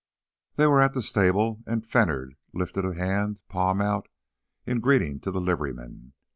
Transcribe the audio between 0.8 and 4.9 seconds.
at the stable and Fenner lifted a hand, palm out, in